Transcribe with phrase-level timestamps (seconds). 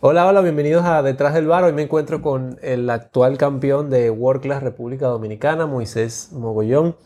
[0.00, 1.64] Hola, hola, bienvenidos a Detrás del Bar.
[1.64, 6.96] Hoy me encuentro con el actual campeón de World Class República Dominicana, Moisés Mogollón.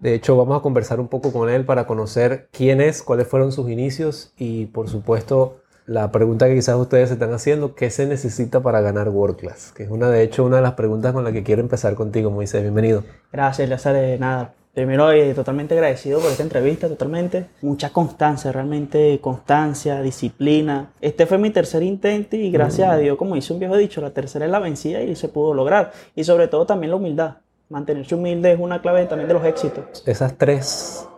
[0.00, 3.52] De hecho, vamos a conversar un poco con él para conocer quién es, cuáles fueron
[3.52, 8.06] sus inicios y, por supuesto, la pregunta que quizás ustedes se están haciendo, ¿qué se
[8.06, 9.72] necesita para ganar World Class?
[9.72, 12.30] Que es una, de hecho, una de las preguntas con la que quiero empezar contigo,
[12.30, 12.62] Moisés.
[12.62, 13.04] Bienvenido.
[13.32, 13.96] Gracias, Lazar.
[14.18, 17.46] Nada, Primero, eh, totalmente agradecido por esta entrevista, totalmente.
[17.62, 20.92] Mucha constancia, realmente constancia, disciplina.
[21.00, 24.10] Este fue mi tercer intento y gracias a Dios, como dice un viejo dicho, la
[24.10, 25.90] tercera es la vencida y se pudo lograr.
[26.14, 27.38] Y sobre todo también la humildad.
[27.68, 30.04] Mantenerse humilde es una clave también de los éxitos.
[30.06, 31.08] Esas tres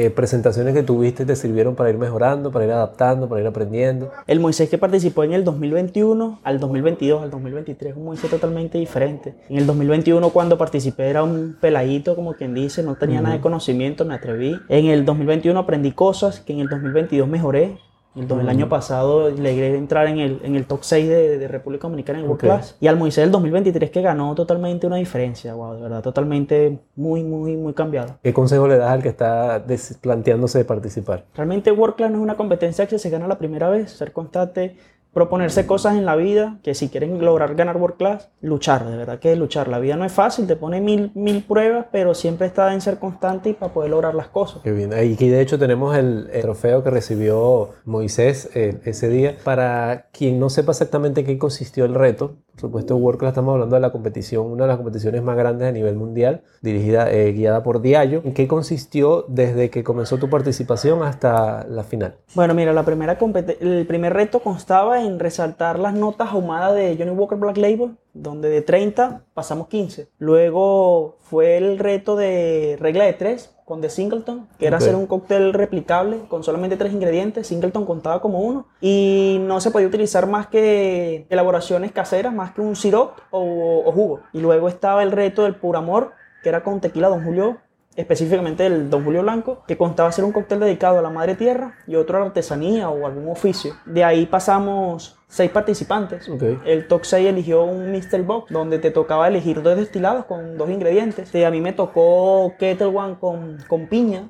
[0.00, 4.12] eh, presentaciones que tuviste te sirvieron para ir mejorando, para ir adaptando, para ir aprendiendo?
[4.28, 9.34] El Moisés que participó en el 2021 al 2022, al 2023, un Moisés totalmente diferente.
[9.48, 13.40] En el 2021 cuando participé era un peladito, como quien dice, no tenía nada de
[13.40, 14.56] conocimiento, me atreví.
[14.68, 17.76] En el 2021 aprendí cosas que en el 2022 mejoré.
[18.18, 22.18] El, año pasado logré entrar en el, en el top 6 de, de República Dominicana
[22.18, 22.76] en World Class.
[22.80, 27.22] Y al Moisés del 2023 que ganó totalmente una diferencia, wow, de verdad, totalmente muy,
[27.22, 28.18] muy, muy cambiado.
[28.22, 29.64] ¿Qué consejo le das al que está
[30.00, 31.24] planteándose de participar?
[31.34, 34.76] Realmente World Class no es una competencia que se gana la primera vez, ser constante,
[35.18, 39.18] proponerse cosas en la vida que si quieren lograr ganar World Class, luchar, de verdad
[39.18, 39.66] que luchar.
[39.66, 43.00] La vida no es fácil, te pone mil, mil pruebas, pero siempre está en ser
[43.00, 44.62] constante y para poder lograr las cosas.
[44.62, 44.94] Qué bien.
[44.94, 49.34] Aquí de hecho tenemos el, trofeo que recibió Moisés eh, ese día.
[49.42, 53.76] Para quien no sepa exactamente qué consistió el reto, por supuesto, World Class estamos hablando
[53.76, 57.62] de la competición, una de las competiciones más grandes a nivel mundial, dirigida, eh, guiada
[57.62, 58.20] por Diallo.
[58.24, 62.16] ¿En qué consistió desde que comenzó tu participación hasta la final?
[62.34, 63.16] Bueno, mira, la primera
[63.60, 68.48] el primer reto constaba en resaltar las notas ahumadas de Johnny Walker Black Label, donde
[68.48, 70.08] de 30 pasamos 15.
[70.18, 75.06] Luego fue el reto de regla de 3 con The Singleton, que era hacer un
[75.06, 77.46] cóctel replicable con solamente tres ingredientes.
[77.48, 82.62] Singleton contaba como uno y no se podía utilizar más que elaboraciones caseras, más que
[82.62, 84.20] un sirop o, jugo.
[84.32, 87.58] Y luego estaba el reto del puro amor, que era con tequila Don Julio
[87.98, 91.74] específicamente el Don Julio Blanco, que contaba ser un cóctel dedicado a la madre tierra
[91.86, 93.74] y otro a la artesanía o algún oficio.
[93.84, 96.30] De ahí pasamos seis participantes.
[96.64, 98.22] El top 6 eligió un Mr.
[98.22, 101.34] Box, donde te tocaba elegir dos destilados con dos ingredientes.
[101.34, 104.28] a mí me tocó Kettle One con, con piña.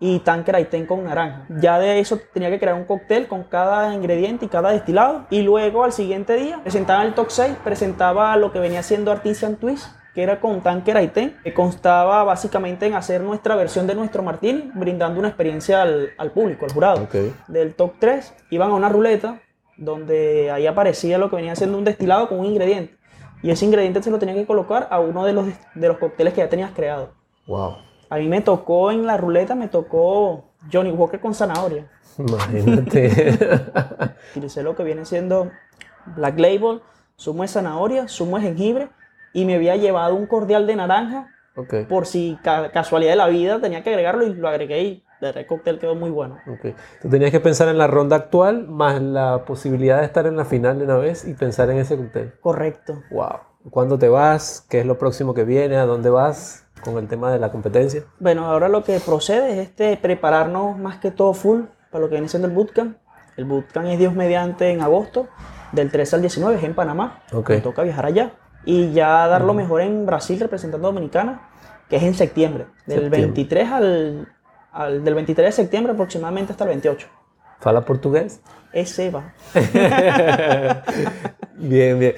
[0.00, 1.46] Y Tanqueray con naranja.
[1.60, 5.26] Ya de eso tenía que crear un cóctel con cada ingrediente y cada destilado.
[5.30, 9.56] Y luego al siguiente día presentaba el top 6, presentaba lo que venía siendo Artisan
[9.56, 14.22] Twist que era con Tanker Aitén, que constaba básicamente en hacer nuestra versión de nuestro
[14.22, 17.06] martini, brindando una experiencia al, público, al jurado.
[17.48, 19.42] Del top 3 iban a una ruleta
[19.76, 22.96] donde ahí aparecía lo que venía siendo un destilado con un ingrediente.
[23.42, 26.32] Y ese ingrediente se lo tenía que colocar a uno de los, de los cócteles
[26.32, 27.12] que ya tenías creado.
[27.46, 27.76] Wow.
[28.08, 31.90] A mí me tocó en la ruleta, me tocó Johnny Walker con zanahoria.
[32.16, 33.38] Imagínate.
[34.30, 35.50] Utilicé lo que viene siendo
[36.06, 36.80] Black Label,
[37.18, 38.88] zumo de zanahoria, zumo de jengibre
[39.36, 41.28] y me había llevado un cordial de naranja.
[41.88, 45.78] Por si casualidad de la vida tenía que agregarlo y lo agregué y el cóctel
[45.78, 46.38] quedó muy bueno.
[46.58, 46.74] Okay.
[47.02, 50.46] Tú tenías que pensar en la ronda actual más la posibilidad de estar en la
[50.46, 52.32] final de una vez y pensar en ese cóctel.
[52.40, 53.02] Correcto.
[53.10, 53.40] Wow.
[53.70, 54.66] ¿Cuándo te vas?
[54.70, 55.76] ¿Qué es lo próximo que viene?
[55.76, 58.04] ¿A dónde vas con el tema de la competencia?
[58.18, 62.14] Bueno, ahora lo que procede es este, prepararnos más que todo full para lo que
[62.14, 62.96] viene siendo el bootcamp.
[63.36, 65.28] El bootcamp es Dios mediante en agosto,
[65.72, 67.22] del 13 al 19, es en Panamá.
[67.32, 67.56] Okay.
[67.56, 68.32] Me toca viajar allá
[68.66, 71.48] y ya dar lo mejor en Brasil representando a Dominicana,
[71.88, 77.08] que es en septiembre, del 23 al, del 23 de septiembre aproximadamente hasta el 28.
[77.60, 78.42] ¿Fala portugués?
[78.72, 79.32] Es Eva.
[81.54, 82.14] bien, bien.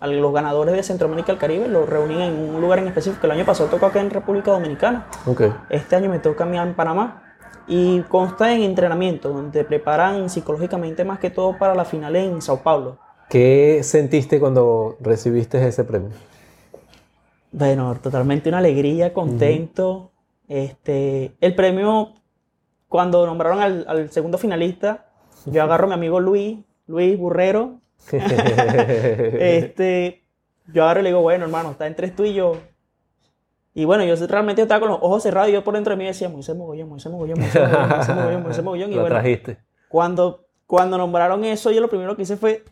[0.00, 3.24] A los ganadores de Centroamérica y el Caribe los reuní en un lugar en específico.
[3.26, 5.06] El año pasado tocó acá en República Dominicana.
[5.24, 5.50] Okay.
[5.70, 7.22] Este año me toca a mí en Panamá.
[7.66, 12.42] Y consta en entrenamiento, donde te preparan psicológicamente más que todo para la final en
[12.42, 12.98] Sao Paulo.
[13.32, 16.10] ¿Qué sentiste cuando recibiste ese premio?
[17.50, 20.12] Bueno, totalmente una alegría, contento.
[20.48, 22.12] este, el premio,
[22.88, 25.06] cuando nombraron al, segundo finalista,
[25.46, 27.80] yo agarro a mi amigo Luis, Luis Burrero.
[28.12, 30.24] este,
[30.70, 32.58] yo agarro y le digo, bueno, hermano, está entre tú y yo.
[33.72, 36.04] Y bueno, yo realmente estaba con los ojos cerrados y yo por dentro de mí
[36.04, 38.92] decía, Moisés Mogollón, Moisés Mogollón, Moisés Mogollón, Moisés Mogollón, Moisés Mogollón.
[38.92, 39.56] Y lo trajiste.
[39.88, 42.62] Cuando, cuando nombraron eso, yo lo primero que hice fue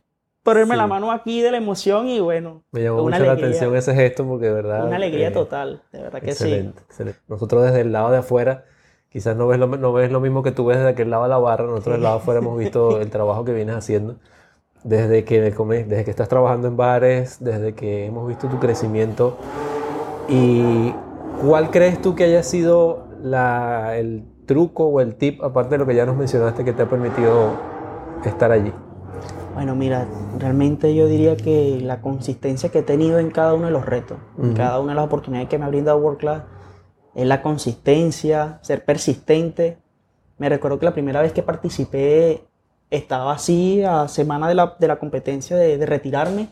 [0.42, 2.62] ponerme la mano aquí de la emoción y bueno.
[2.72, 4.86] Me llamó mucho la atención ese gesto porque de verdad.
[4.86, 6.44] Una alegría eh, total, de verdad que sí.
[6.44, 6.82] Excelente.
[7.28, 8.64] Nosotros desde el lado de afuera,
[9.10, 11.28] quizás no ves, lo, no ves lo mismo que tú ves desde aquel lado de
[11.30, 14.16] la barra, nosotros del lado de afuera hemos visto el trabajo que vienes haciendo.
[14.82, 19.36] Desde que, desde que estás trabajando en bares, desde que hemos visto tu crecimiento.
[20.28, 20.94] ¿Y
[21.44, 25.86] cuál crees tú que haya sido la- el truco o el tip, aparte de lo
[25.86, 27.50] que ya nos mencionaste, que te ha permitido
[28.24, 28.72] estar allí?
[29.54, 30.06] Bueno, mira,
[30.38, 34.18] realmente yo diría que la consistencia que he tenido en cada uno de los retos,
[34.38, 34.56] en Ujú.
[34.56, 36.42] cada una de las oportunidades que me ha brindado World Class,
[37.14, 39.78] es la consistencia, ser persistente.
[40.38, 42.44] Me recuerdo que la primera vez que participé
[42.90, 46.48] estaba así a semana de la, de la competencia de, de retirarme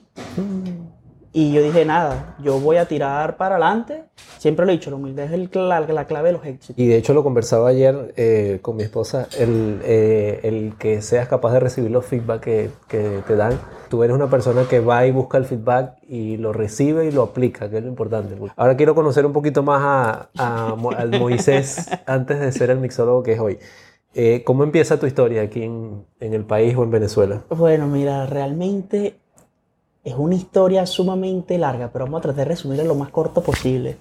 [1.33, 4.05] y yo dije, nada, yo voy a tirar para adelante.
[4.39, 6.79] Siempre lo he dicho, la humildad es el la clave de los éxitos.
[6.79, 11.29] Y de hecho lo conversaba ayer eh, con mi esposa, el, eh, el que seas
[11.29, 13.59] capaz de recibir los feedback que, que te dan.
[13.89, 17.23] Tú eres una persona que va y busca el feedback y lo recibe y lo
[17.23, 18.37] aplica, que es lo importante.
[18.57, 23.33] Ahora quiero conocer un poquito más a, al Moisés antes de ser el mixólogo que
[23.33, 23.59] es hoy.
[24.15, 27.43] Eh, ¿Cómo empieza tu historia aquí en, en el país o en Venezuela?
[27.51, 29.17] Bueno, mira, realmente
[30.05, 33.97] es una historia sumamente larga, pero vamos a tratar de resumirla lo más corto posible.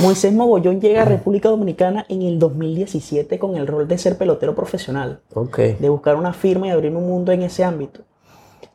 [0.00, 4.54] Moisés Mogollón llega a República Dominicana en el 2017 con el rol de ser pelotero
[4.54, 5.58] profesional, Ok.
[5.78, 8.00] de buscar una firma y abrir un mundo en ese ámbito.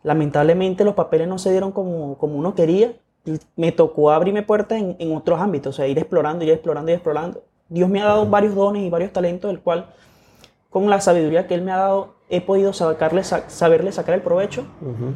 [0.01, 2.94] Lamentablemente los papeles no se dieron como, como uno quería.
[3.56, 6.95] Me tocó abrirme puertas en, en otros ámbitos, o sea, ir explorando, ir explorando, ir
[6.95, 7.44] explorando.
[7.69, 9.86] Dios me ha dado varios dones y varios talentos, del cual,
[10.69, 14.21] con la sabiduría que Él me ha dado, he podido sacarle, sa- saberle sacar el
[14.21, 15.13] provecho Ujú.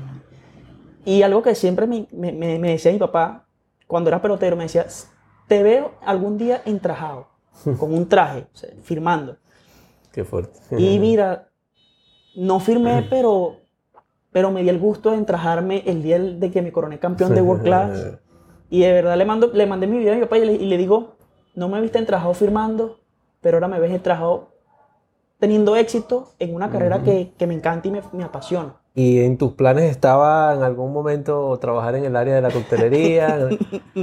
[1.08, 3.48] Y algo que siempre me, me- me- decía mi papá,
[3.88, 4.86] cuando era pelotero, me decía,
[5.48, 7.28] te veo algún día entrajado,
[7.80, 9.38] con un traje, o sea, firmando.
[10.12, 10.60] Qué fuerte.
[10.78, 11.50] Y mira,
[12.36, 13.58] no firmé, pero,
[14.32, 17.42] pero me di el gusto de entrajarme el día de que me coroné campeón de
[17.42, 18.18] World Class.
[18.70, 20.66] Y de verdad le, mando, le mandé mi video a mi papá y le, y
[20.68, 21.16] le digo,
[21.56, 23.00] no me viste entrajado firmando,
[23.42, 24.50] pero ahora me ves entrajado
[25.40, 28.76] teniendo éxito en una carrera que, que me encanta y me, me apasiona.
[29.00, 33.48] ¿Y en tus planes estaba en algún momento trabajar en el área de la coctelería?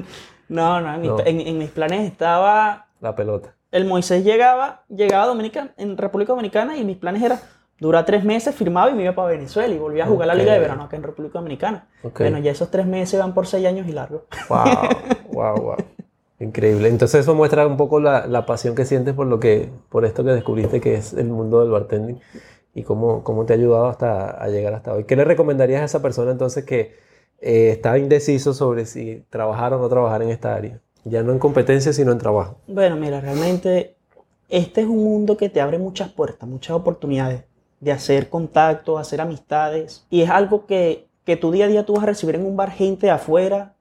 [0.48, 1.18] No, no, en, mis- No.
[1.24, 3.54] en- en mis planes estaba la pelota.
[3.72, 7.40] el Moisés llegaba, llegaba a Dominica, en República Dominicana y mis planes eran
[7.80, 10.52] durar tres meses, firmaba y me iba para Venezuela y volvía a jugar la Liga
[10.52, 10.60] de.
[10.60, 11.88] Verano acá en República Dominicana.
[12.16, 14.22] Bueno, ya esos tres meses van por seis años y largos.
[14.48, 14.64] Wow,
[15.32, 15.76] wow, wow.
[16.40, 16.88] Increíble.
[16.88, 20.22] Entonces eso muestra un poco la, la pasión que sientes por lo que, por esto
[20.24, 22.20] que descubriste que es el mundo del bartending
[22.74, 25.04] y cómo, cómo te ha ayudado hasta a llegar hasta hoy.
[25.04, 26.96] ¿Qué le recomendarías a esa persona entonces que
[27.40, 30.80] eh, está indeciso sobre si trabajar o no trabajar en esta área?
[31.04, 32.56] Ya no en competencia, sino en trabajo.
[32.66, 33.94] Bueno, mira, realmente
[34.48, 37.44] este es un mundo que te abre muchas puertas, muchas oportunidades
[37.80, 40.06] de hacer contactos, hacer amistades.
[40.10, 42.56] Y es algo que, que tu día a día tú vas a recibir en un
[42.56, 43.74] bar gente afuera.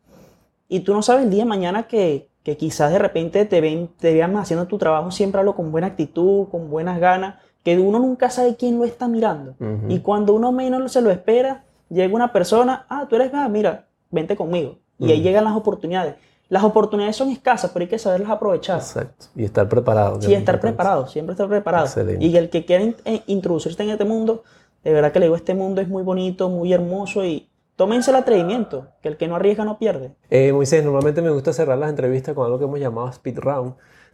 [0.67, 3.89] Y tú no sabes el día de mañana que, que quizás de repente te, ven,
[3.99, 7.99] te vean haciendo tu trabajo siempre hablo con buena actitud, con buenas ganas, que uno
[7.99, 9.55] nunca sabe quién lo está mirando.
[9.87, 13.85] Y cuando uno menos se lo espera, llega una persona, ah, tú eres, ah, mira,
[14.11, 14.77] vente conmigo.
[14.99, 16.15] Y ahí llegan las oportunidades.
[16.49, 18.77] Las oportunidades son escasas, pero hay que saberlas aprovechar.
[18.77, 19.25] Exacto.
[19.35, 20.21] Y estar preparado.
[20.21, 21.85] Sí, es estar preparado, siempre estar preparado.
[21.85, 22.23] Excelente.
[22.23, 24.43] Y el que quiera in- eh, introducirse en este mundo,
[24.83, 28.17] de verdad que le digo, este mundo es muy bonito, muy hermoso y tómense el
[28.17, 30.11] atrevimiento, que el que no arriesga no pierde.
[30.29, 33.73] Eh, Moisés, normalmente me gusta cerrar las entrevistas con algo que hemos llamado speed round.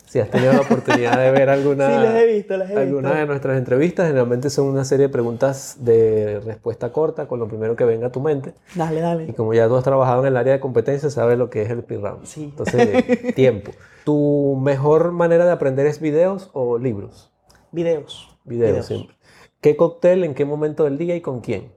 [0.10, 3.10] Si has tenido la oportunidad de ver alguna, Sí, las he visto, las he alguna
[3.10, 3.20] visto.
[3.20, 7.76] de nuestras entrevistas, generalmente son una serie de preguntas de respuesta corta con lo primero
[7.76, 8.54] que venga a tu mente.
[8.74, 9.34] Dale, Y dale.
[9.36, 11.80] como ya tú has trabajado en el área de competencia, sabes lo que es el
[11.80, 12.26] speed round.
[12.26, 12.46] Sí.
[12.46, 13.72] Entonces, tiempo.
[14.04, 17.32] ¿Tu mejor manera de aprender es videos o libros?
[17.72, 18.36] Videos.
[18.46, 19.16] Videos, siempre.
[19.62, 21.72] ¿Qué cóctel, en qué momento del día y con quién?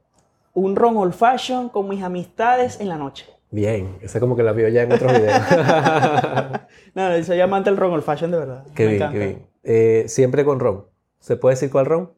[0.55, 3.27] Un ron old fashion con mis amistades en la noche.
[3.53, 5.41] Bien, esa como que la vio ya en otros videos.
[6.95, 8.65] No, no, soy amante del ron old fashion de verdad.
[8.75, 9.19] qué Me bien, encanta.
[9.19, 9.47] qué bien.
[9.63, 10.87] Eh, siempre con ron.
[11.21, 12.13] ¿Se puede decir cuál ron?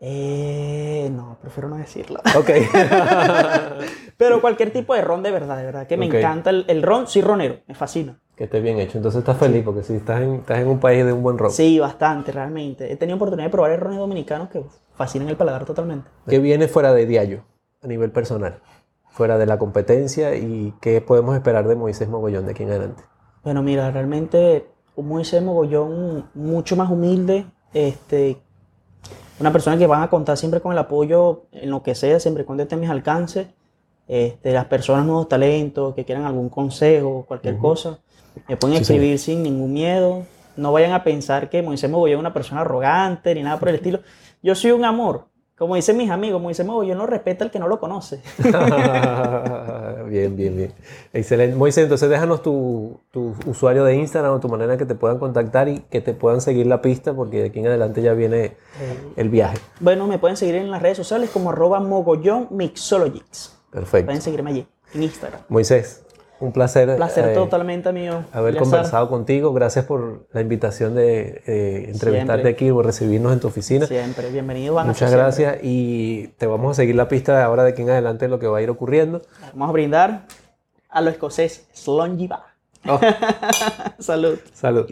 [0.00, 2.20] Eh, no, prefiero no decirlo.
[2.36, 2.50] Ok.
[4.16, 7.06] Pero cualquier tipo de ron de verdad, de verdad, que me encanta el, el ron,
[7.06, 8.18] soy ronero, me fascina.
[8.36, 8.98] que esté bien hecho.
[8.98, 11.50] Entonces estás feliz porque si estás en, estás en un país de un buen ron.
[11.50, 12.90] Sí, bastante, realmente.
[12.92, 14.62] He tenido oportunidad de probar rones dominicanos que
[14.94, 16.08] fascinan el paladar totalmente.
[16.28, 17.44] ¿Qué viene fuera de Diallo
[17.82, 18.60] a nivel personal?
[19.10, 23.02] Fuera de la competencia y qué podemos esperar de Moisés Mogollón de aquí en adelante.
[23.42, 28.40] Bueno, mira, realmente un Moisés Mogollón mucho más humilde, este,
[29.40, 32.44] una persona que van a contar siempre con el apoyo en lo que sea, siempre
[32.44, 33.48] cuando esté a mis alcances.
[34.06, 38.00] Este, las personas nuevos talentos que quieran algún consejo, cualquier cosa,
[38.48, 40.24] me pueden Sí, escribir sin ningún miedo.
[40.56, 43.74] No vayan a pensar que Moisés Mogollón es una persona arrogante ni nada por el
[43.76, 44.00] estilo.
[44.42, 45.29] Yo soy un amor.
[45.60, 48.22] Como dicen mis amigos, Moisés Mogollón no respeta al que no lo conoce.
[50.08, 50.72] bien, bien, bien.
[51.12, 51.54] Excelente.
[51.54, 55.68] Moisés, entonces déjanos tu, tu usuario de Instagram o tu manera que te puedan contactar
[55.68, 58.56] y que te puedan seguir la pista porque de aquí en adelante ya viene
[59.16, 59.58] el viaje.
[59.80, 63.54] Bueno, me pueden seguir en las redes sociales como arroba mogollón mixologics.
[63.70, 64.06] Perfecto.
[64.06, 65.42] Pueden seguirme allí, en Instagram.
[65.50, 66.06] Moisés,
[66.40, 66.96] Un placer.
[66.96, 68.24] Placer eh, totalmente mío.
[68.32, 68.70] haber Eleazar.
[68.70, 69.52] conversado contigo.
[69.52, 72.50] Gracias por la invitación de eh, entrevistarte Siempre.
[72.50, 73.86] aquí, por recibirnos en tu oficina.
[73.86, 74.86] Siempre, bienvenido, Van.
[74.86, 75.18] Muchas siempre.
[75.18, 78.30] gracias y te vamos a seguir la pista de ahora de aquí en adelante de
[78.30, 79.20] lo que va a ir ocurriendo.
[79.52, 80.26] Vamos a brindar
[80.88, 82.46] a lo escocés, Slongy Ba.
[82.88, 82.98] Oh,
[83.98, 84.38] Salud.
[84.54, 84.90] salud.